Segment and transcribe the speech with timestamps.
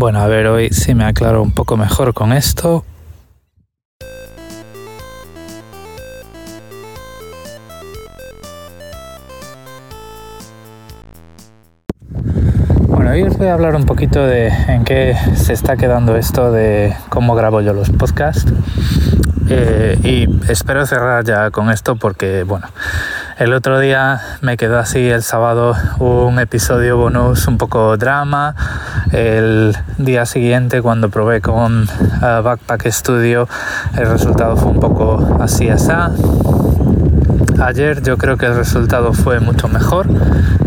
[0.00, 2.86] Bueno, a ver, hoy sí me aclaro un poco mejor con esto.
[12.86, 16.50] Bueno, hoy os voy a hablar un poquito de en qué se está quedando esto
[16.50, 18.50] de cómo grabo yo los podcasts.
[19.50, 22.68] Eh, y espero cerrar ya con esto porque, bueno,
[23.40, 28.54] el otro día me quedó así el sábado un episodio bonus un poco drama.
[29.12, 33.48] El día siguiente cuando probé con uh, Backpack Studio
[33.96, 35.90] el resultado fue un poco así así.
[37.62, 40.06] Ayer yo creo que el resultado fue mucho mejor.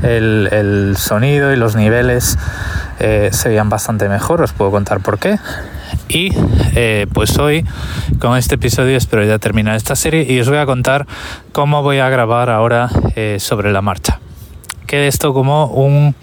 [0.01, 2.39] El, el sonido y los niveles
[2.99, 5.37] eh, se veían bastante mejor, os puedo contar por qué.
[6.07, 6.31] Y
[6.75, 7.65] eh, pues hoy
[8.19, 11.07] con este episodio espero ya terminar esta serie y os voy a contar
[11.51, 14.19] cómo voy a grabar ahora eh, sobre la marcha.
[14.85, 16.15] Quede esto como un,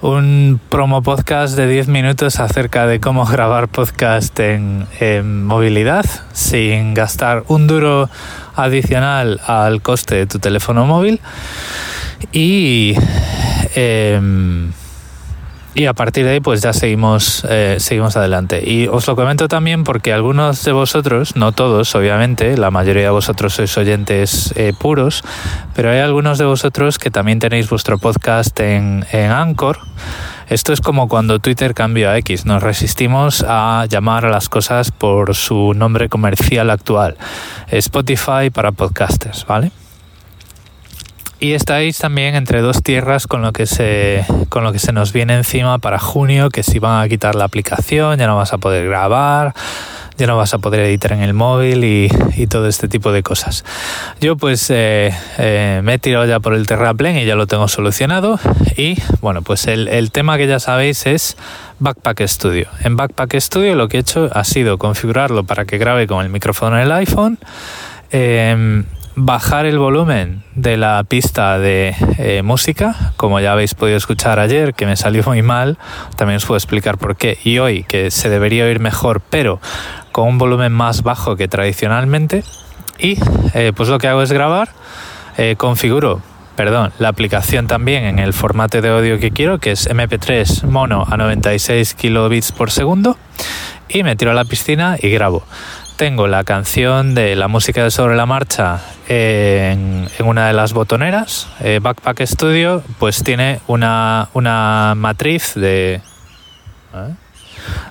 [0.00, 6.94] un promo podcast de 10 minutos acerca de cómo grabar podcast en, en movilidad sin
[6.94, 8.08] gastar un duro
[8.56, 11.20] adicional al coste de tu teléfono móvil
[12.32, 12.94] y
[13.74, 14.20] eh,
[15.74, 18.62] y a partir de ahí pues ya seguimos, eh, seguimos adelante.
[18.68, 23.10] Y os lo comento también porque algunos de vosotros, no todos obviamente, la mayoría de
[23.10, 25.22] vosotros sois oyentes eh, puros,
[25.74, 29.78] pero hay algunos de vosotros que también tenéis vuestro podcast en, en Anchor.
[30.48, 32.44] Esto es como cuando Twitter cambió a X.
[32.44, 37.16] Nos resistimos a llamar a las cosas por su nombre comercial actual.
[37.68, 39.70] Spotify para podcasters, ¿vale?
[41.42, 45.14] Y estáis también entre dos tierras con lo que se con lo que se nos
[45.14, 48.58] viene encima para junio, que si van a quitar la aplicación, ya no vas a
[48.58, 49.54] poder grabar,
[50.18, 53.22] ya no vas a poder editar en el móvil y, y todo este tipo de
[53.22, 53.64] cosas.
[54.20, 57.68] Yo pues eh, eh, me he tirado ya por el terraplén y ya lo tengo
[57.68, 58.38] solucionado.
[58.76, 61.38] Y bueno, pues el, el tema que ya sabéis es
[61.78, 62.68] Backpack Studio.
[62.84, 66.30] En Backpack Studio lo que he hecho ha sido configurarlo para que grabe con el
[66.30, 67.38] micrófono en el iPhone.
[68.12, 68.84] Eh,
[69.22, 74.72] bajar el volumen de la pista de eh, música, como ya habéis podido escuchar ayer,
[74.72, 75.76] que me salió muy mal,
[76.16, 79.60] también os puedo explicar por qué, y hoy que se debería oír mejor, pero
[80.10, 82.44] con un volumen más bajo que tradicionalmente,
[82.98, 83.18] y
[83.52, 84.70] eh, pues lo que hago es grabar,
[85.36, 86.22] eh, configuro
[86.56, 91.06] perdón, la aplicación también en el formato de audio que quiero, que es MP3 mono
[91.08, 93.16] a 96 kilobits por segundo,
[93.88, 95.42] y me tiro a la piscina y grabo.
[95.96, 98.80] Tengo la canción de la música de sobre la marcha
[99.10, 101.48] en, una de las botoneras.
[101.60, 107.14] Eh, Backpack Studio pues tiene una, una matriz de ¿eh?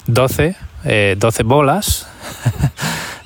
[0.07, 2.07] 12, eh, 12 bolas.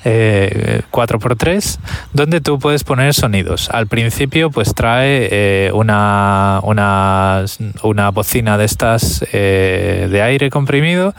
[0.04, 1.78] Eh, 4x3
[2.12, 3.68] donde tú puedes poner sonidos.
[3.70, 7.44] Al principio pues trae eh, una, una,
[7.82, 11.14] una bocina de estas eh, de aire comprimido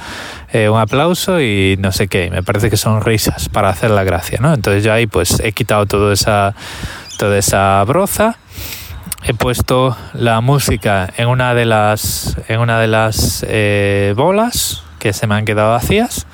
[0.52, 2.30] eh, un aplauso y no sé qué.
[2.32, 4.54] Me parece que son risas para hacer la gracia ¿no?
[4.54, 6.56] entonces yo ahí pues he quitado toda esa
[7.18, 8.38] toda esa broza.
[9.28, 13.46] He puesto la música en una de las en una de las
[14.16, 16.28] bolas que se me han quedado vacías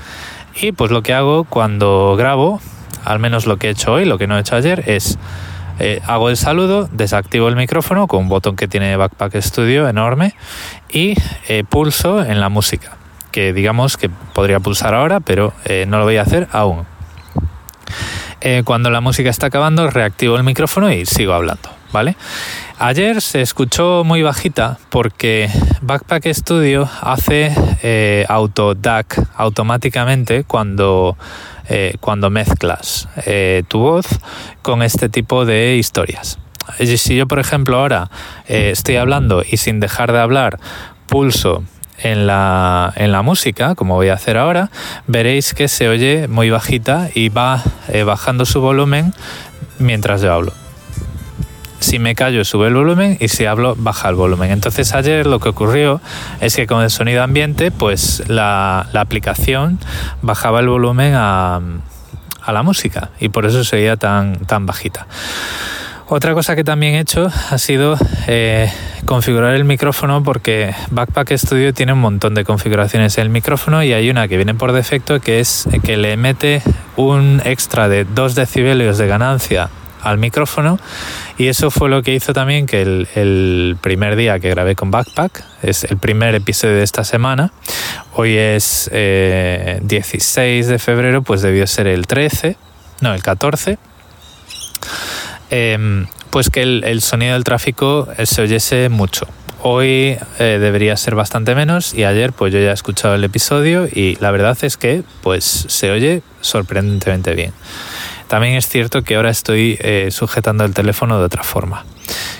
[0.55, 2.61] y pues lo que hago cuando grabo,
[3.03, 5.17] al menos lo que he hecho hoy, lo que no he hecho ayer, es
[5.79, 10.35] eh, hago el saludo, desactivo el micrófono con un botón que tiene Backpack Studio enorme
[10.91, 11.15] y
[11.47, 12.97] eh, pulso en la música,
[13.31, 16.85] que digamos que podría pulsar ahora, pero eh, no lo voy a hacer aún.
[18.65, 22.15] Cuando la música está acabando, reactivo el micrófono y sigo hablando, ¿vale?
[22.83, 25.51] Ayer se escuchó muy bajita porque
[25.83, 27.53] Backpack Studio hace
[27.83, 31.15] eh, auto DAC automáticamente cuando,
[31.69, 34.07] eh, cuando mezclas eh, tu voz
[34.63, 36.39] con este tipo de historias.
[36.79, 38.09] Si yo, por ejemplo, ahora
[38.47, 40.57] estoy hablando y sin dejar de hablar
[41.05, 41.63] pulso
[41.99, 44.71] en la, en la música, como voy a hacer ahora,
[45.05, 47.61] veréis que se oye muy bajita y va
[48.07, 49.13] bajando su volumen
[49.77, 50.60] mientras yo hablo.
[51.81, 54.51] Si me callo sube el volumen y si hablo baja el volumen.
[54.51, 55.99] Entonces ayer lo que ocurrió
[56.39, 59.79] es que con el sonido ambiente pues la, aplicación
[60.21, 61.59] bajaba el volumen a,
[62.47, 65.07] la música y por eso se oía tan, tan bajita.
[66.07, 67.97] Otra cosa que también he hecho ha sido
[68.27, 68.69] eh,
[69.05, 73.93] configurar el micrófono porque Backpack Studio tiene un montón de configuraciones en el micrófono y
[73.93, 76.61] hay una que viene por defecto que es que le mete
[76.95, 79.69] un extra de 2 decibelios de ganancia
[80.01, 80.79] al micrófono
[81.37, 85.43] y eso fue lo que hizo también que el, primer día que grabé con Backpack,
[85.63, 87.51] es el primer episodio de esta semana,
[88.13, 92.57] hoy es eh, 16 de febrero, pues debió ser el 13,
[93.01, 93.77] no, el 14,
[95.49, 99.27] eh, pues que el, sonido del tráfico se oyese mucho.
[99.61, 103.87] hoy eh, debería ser bastante menos y ayer pues yo ya he escuchado el episodio
[103.91, 107.53] y la verdad es que pues se oye sorprendentemente bien.
[108.31, 111.83] También es cierto que ahora estoy eh, sujetando el teléfono de otra forma,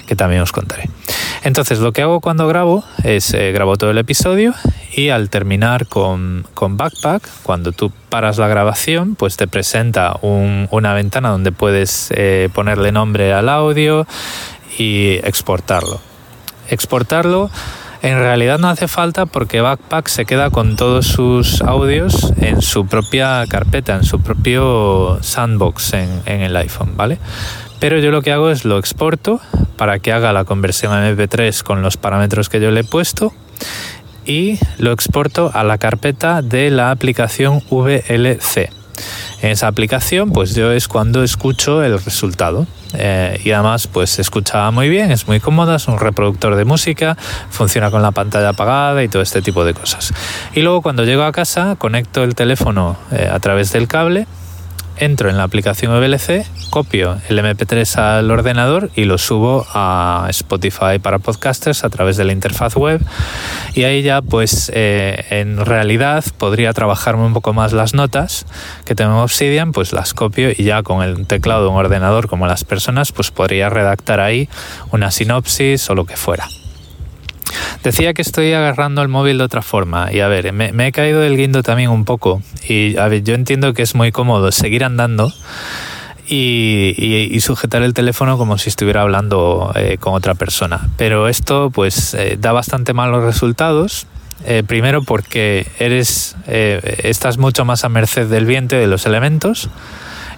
[0.08, 0.90] que también os contaré.
[1.44, 4.54] Entonces lo que hago cuando grabo es eh, grabo todo el episodio
[4.96, 11.28] y al terminar con, Backpack, cuando tú paras la grabación, pues te presenta una ventana
[11.28, 12.10] donde puedes
[12.54, 14.08] ponerle nombre al audio
[14.78, 16.00] y exportarlo
[16.70, 17.52] exportarlo
[18.02, 22.88] en realidad no hace falta porque Backpack se queda con todos sus audios en su
[22.88, 27.20] propia carpeta, en su propio sandbox en, el iPhone, ¿vale?
[27.80, 29.40] Pero yo lo que hago es lo exporto
[29.78, 33.34] para que haga la conversión a MP3 con los parámetros que yo le he puesto
[34.26, 38.81] y lo exporto a la carpeta de la aplicación VLC.
[39.42, 42.68] En esa aplicación, pues yo es cuando escucho el resultado.
[42.94, 46.66] Eh, y además, pues se escucha muy bien, es muy cómoda, es un reproductor de
[46.66, 47.18] música,
[47.50, 50.14] funciona con la pantalla apagada y todo este tipo de cosas.
[50.54, 54.28] Y luego cuando llego a casa, conecto el teléfono eh, a través del cable
[54.98, 61.00] entro en la aplicación VLC, copio el MP3 al ordenador y lo subo a Spotify
[61.02, 63.02] para podcasters a través de la interfaz web
[63.74, 68.46] y ahí ya pues eh, en realidad podría trabajarme un poco más las notas
[68.86, 72.28] que tengo en Obsidian, pues las copio y ya con el teclado de un ordenador
[72.28, 74.50] como las personas pues podría redactar ahí
[74.92, 76.48] una sinopsis o lo que fuera.
[77.84, 81.22] Decía que estoy agarrando el móvil de otra forma y a ver, me, he caído
[81.22, 84.84] del guindo también un poco y a ver, yo entiendo que es muy cómodo seguir
[84.84, 85.34] andando
[86.28, 90.90] y, sujetar el teléfono como si estuviera hablando eh, con otra persona.
[90.96, 94.08] Pero esto pues eh, da bastante malos resultados.
[94.46, 99.70] Eh, primero porque eres, estás mucho más a merced del viento y de los elementos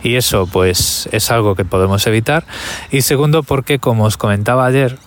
[0.04, 2.46] y eso pues es algo que podemos evitar.
[2.92, 4.98] Y segundo porque como os comentaba ayer,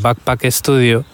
[0.00, 1.04] Backpack Studio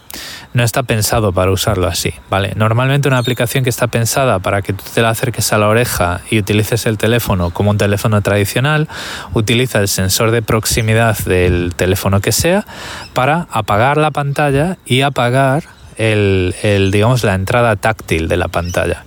[0.53, 2.53] no está pensado para usarlo así, ¿vale?
[2.55, 6.21] Normalmente una aplicación que está pensada para que tú te la acerques a la oreja
[6.31, 8.89] y utilices el teléfono como un teléfono tradicional,
[9.33, 12.65] utiliza el sensor de proximidad del teléfono que sea
[13.13, 15.65] para apagar la pantalla y apagar
[15.97, 16.55] el,
[16.93, 19.05] digamos, la entrada táctil de la pantalla.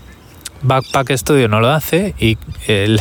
[0.64, 3.00] Backpack Studio no lo hace y el,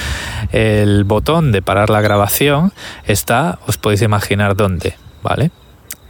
[0.52, 2.72] el, botón de parar la grabación
[3.06, 5.50] está, os podéis imaginar dónde, ¿vale?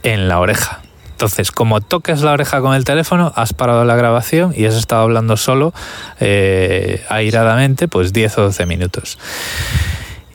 [0.05, 0.81] En la oreja.
[1.09, 5.01] Entonces, como toques la oreja con el teléfono, has parado la grabación y has estado
[5.01, 5.73] hablando solo
[6.19, 9.17] eh, airadamente, pues 10 o 12 minutos.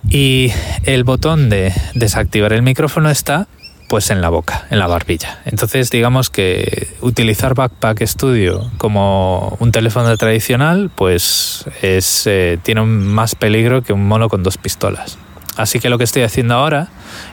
[0.09, 0.53] Y
[0.83, 3.47] el botón de desactivar el micrófono está
[3.89, 5.39] pues en la boca, en la barbilla.
[5.45, 13.37] Entonces, digamos que utilizar Backpack Studio como un teléfono tradicional, pues es, eh, tiene más
[13.37, 15.17] peligro que un mono con dos pistolas.
[15.57, 16.89] Así que lo que estoy haciendo ahora,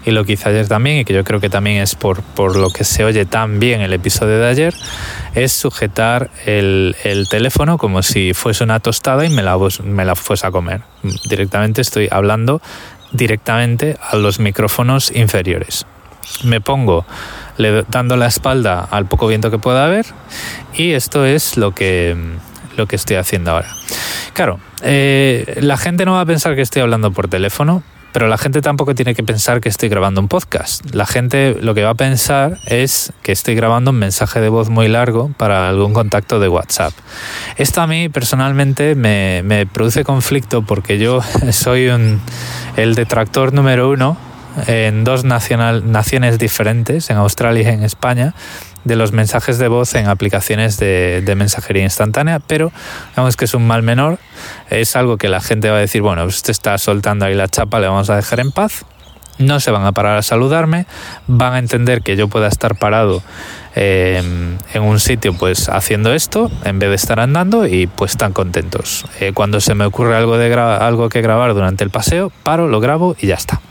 [0.06, 2.22] y lo que hice ayer también, y que yo creo que también es por,
[2.56, 4.74] lo que se oye tan bien el episodio de ayer,
[5.36, 6.96] es sujetar el,
[7.30, 10.82] teléfono como si fuese una tostada y me la, me la fuese a comer.
[11.30, 12.62] Directamente estoy hablando
[13.12, 15.86] directamente a los micrófonos inferiores.
[16.44, 17.06] Me pongo
[17.90, 20.06] dando la espalda al poco viento que pueda haber
[20.74, 22.16] y esto es lo que,
[22.76, 23.74] lo que estoy haciendo ahora.
[24.34, 27.82] Claro, eh, la gente no va a pensar que estoy hablando por teléfono,
[28.18, 30.84] pero la gente tampoco tiene que pensar que estoy grabando un podcast.
[30.96, 34.70] La gente lo que va a pensar es que estoy grabando un mensaje de voz
[34.70, 36.94] muy largo para algún contacto de WhatsApp.
[37.58, 41.22] Esto a mí personalmente me, produce conflicto porque yo
[41.52, 41.92] soy
[42.76, 44.18] el detractor número uno
[44.66, 48.34] en dos naciones diferentes, en Australia y en España,
[48.88, 52.72] de los mensajes de voz en aplicaciones de, mensajería instantánea, pero
[53.10, 54.18] digamos que es un mal menor,
[54.70, 57.80] es algo que la gente va a decir, bueno, usted está soltando ahí la chapa,
[57.80, 58.86] le vamos a dejar en paz,
[59.38, 60.88] no se van a parar a saludarme,
[61.28, 63.22] van a entender que yo pueda estar parado
[63.76, 64.24] eh,
[64.74, 69.06] en un sitio pues haciendo esto en vez de estar andando y pues están contentos.
[69.20, 72.80] Eh, cuando se me ocurre algo, de algo que grabar durante el paseo, paro, lo
[72.80, 73.62] grabo y ya está.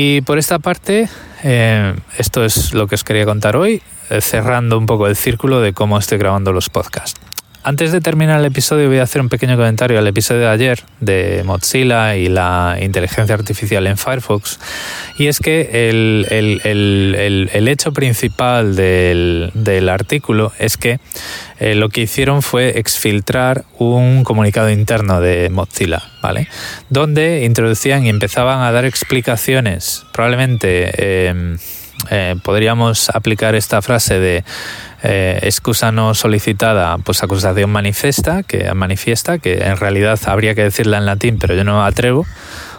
[0.00, 1.08] Y por esta parte,
[1.42, 5.60] eh, esto es lo que os quería contar hoy, eh, cerrando un poco el círculo
[5.60, 7.20] de cómo estoy grabando los podcasts.
[7.64, 10.84] Antes de terminar el episodio voy a hacer un pequeño comentario al episodio de ayer
[11.00, 14.60] de Mozilla y la inteligencia artificial en Firefox.
[15.18, 21.00] Y es que el, hecho principal del, artículo es que
[21.58, 26.48] eh, lo que hicieron fue exfiltrar un comunicado interno de Mozilla, ¿vale?
[26.90, 31.56] Donde introducían y empezaban a dar explicaciones, probablemente eh,
[32.10, 34.44] eh, podríamos aplicar esta frase de
[35.02, 40.98] eh, excusa no solicitada, pues acusación manifiesta, que manifiesta, que en realidad habría que decirla
[40.98, 42.26] en latín, pero yo no atrevo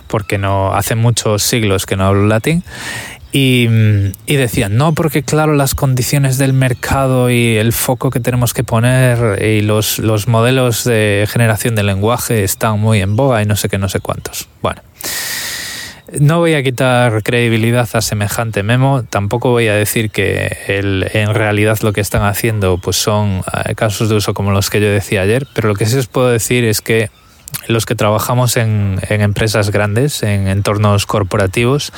[0.07, 2.63] porque no hace muchos siglos que no hablo latín
[3.31, 3.67] Y,
[4.25, 9.43] decían, no, porque claro, las condiciones del mercado y el foco que tenemos que poner
[9.43, 13.69] y los, los modelos de generación de lenguaje están muy en boga y no sé
[13.69, 14.47] qué, no sé cuántos.
[14.63, 14.81] Bueno,
[16.19, 21.77] no voy a quitar credibilidad a semejante memo, tampoco voy a decir que en realidad
[21.81, 25.21] lo que están haciendo pues son eh, casos de uso como los que yo decía
[25.21, 27.09] ayer, pero lo que sí os puedo decir es que
[27.67, 31.91] los que trabajamos en, empresas grandes, en entornos corporativos,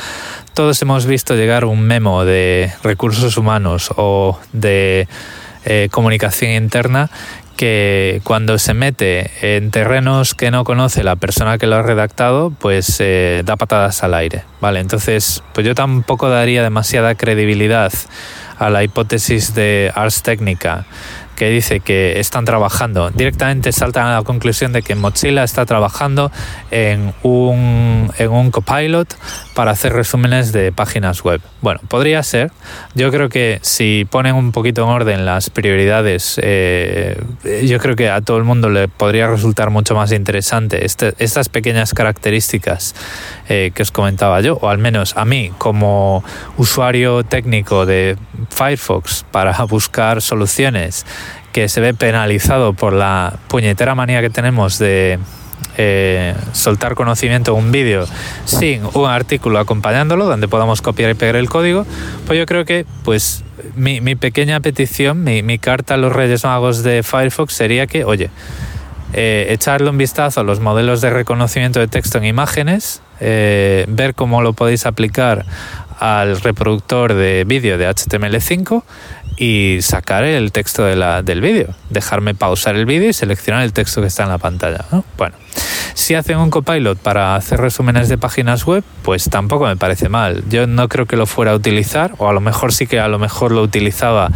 [0.54, 5.08] todos hemos visto llegar un memo de recursos humanos o de
[5.66, 7.10] eh, comunicación interna
[7.62, 12.50] que cuando se mete en terrenos que no conoce la persona que lo ha redactado,
[12.50, 14.80] pues eh, da patadas al aire, ¿vale?
[14.80, 17.94] Entonces, pues yo tampoco daría demasiada credibilidad
[18.58, 20.88] a la hipótesis de Ars Technica
[21.42, 26.32] que dice que están trabajando, directamente saltan a la conclusión de que Mozilla está trabajando
[26.70, 29.12] en un, en un copilot
[29.56, 31.42] para hacer resúmenes de páginas web.
[31.62, 32.52] Bueno, podría ser.
[32.94, 37.20] Yo creo que si ponen un poquito en orden las prioridades, eh,
[37.64, 41.50] yo creo que a todo el mundo le podría resultar mucho más interesante este, estas
[41.50, 42.94] pequeñas características
[43.50, 46.24] eh, que os comentaba yo, o al menos a mí como
[46.58, 48.16] usuario técnico de
[48.52, 51.04] Firefox para buscar soluciones
[51.52, 55.20] que se ve penalizado por la puñetera manía que tenemos de
[55.78, 58.06] eh, soltar conocimiento un vídeo
[58.46, 61.86] sin un artículo acompañándolo donde podamos copiar y pegar el código,
[62.28, 63.44] pues yo creo que pues
[63.76, 68.30] mi, pequeña petición, mi, carta a los Reyes Magos de Firefox sería que, oye,
[69.14, 74.14] eh, echarle un vistazo a los modelos de reconocimiento de texto en imágenes, eh, ver
[74.14, 75.46] cómo lo podéis aplicar
[76.02, 78.84] al reproductor de vídeo de HTML5
[79.38, 83.72] y sacar el texto de la, del vídeo, dejarme pausar el vídeo y seleccionar el
[83.72, 84.84] texto que está en la pantalla.
[85.16, 85.36] Bueno,
[85.94, 90.44] si hacen un copilot para hacer resúmenes de páginas web, pues tampoco me parece mal.
[90.50, 93.08] Yo no creo que lo fuera a utilizar, o a lo mejor sí que a
[93.08, 94.32] lo mejor lo utilizaba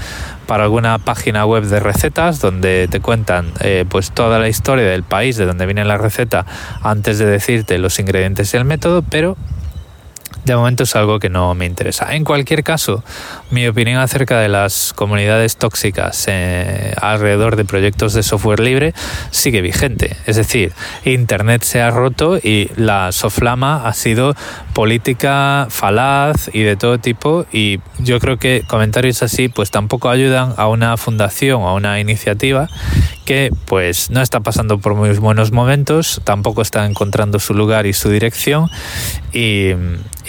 [0.45, 5.01] para alguna página web de recetas donde te cuentan eh, pues toda la historia del
[5.01, 6.45] país de donde viene la receta
[6.83, 9.35] antes de decirte los ingredientes y el método, pero
[10.43, 12.15] de momento es algo que no me interesa.
[12.15, 13.03] En cualquier caso,
[13.51, 18.93] mi opinión acerca de las comunidades tóxicas eh, alrededor de proyectos de software libre
[19.31, 20.17] sigue vigente.
[20.25, 20.73] Es decir,
[21.03, 24.35] Internet se ha roto y la soflama ha sido
[24.75, 30.53] política falaz y de todo tipo y yo creo que comentarios así pues tampoco ayudan
[30.57, 32.67] a una fundación o a una iniciativa
[33.23, 37.93] que pues no está pasando por muy buenos momentos, tampoco está encontrando su lugar y
[37.93, 38.69] su dirección
[39.31, 39.71] y,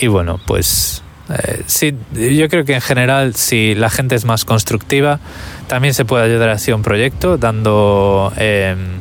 [0.07, 5.19] bueno, pues eh, sí, yo creo que en general si la gente es más constructiva,
[5.67, 8.33] también se puede ayudar así a un proyecto dando...
[8.37, 9.01] Em,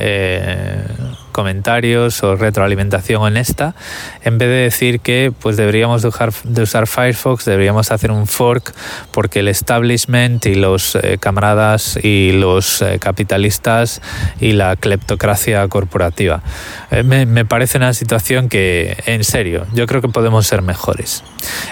[0.00, 0.84] eh,
[1.30, 3.74] comentarios o retroalimentación honesta,
[4.22, 8.74] en vez de decir que pues deberíamos dejar de usar Firefox, deberíamos hacer un fork
[9.12, 14.00] porque el establishment y los eh, camaradas y los eh, capitalistas
[14.40, 16.42] y la cleptocracia corporativa.
[16.90, 21.24] Eh, me, me, parece una situación que, en serio, yo creo que podemos ser mejores.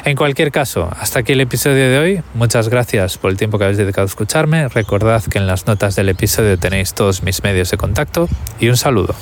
[0.04, 2.22] En cualquier caso, hasta aquí el episodio de hoy.
[2.34, 4.68] Muchas gracias por el tiempo que habéis dedicado a escucharme.
[4.68, 8.28] Recordad que en las notas del episodio tenéis todos mis medios de contacto
[8.60, 9.14] y un saludo.